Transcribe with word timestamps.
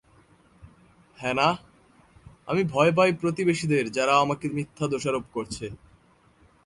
Hannah, 1.17 1.53
আমি 2.47 2.61
ভয় 2.63 2.91
পাই 2.95 3.11
প্রতিবেশীদের 3.13 3.91
যারা 3.91 4.13
আমাকে 4.19 4.45
মিথ্যা 4.49 4.85
দোষারোপ 4.87 5.23
করছে। 5.33 5.65